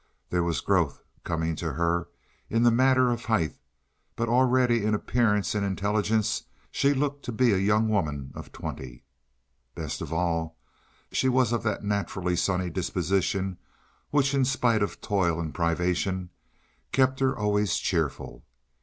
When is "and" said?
5.53-5.63, 15.39-15.53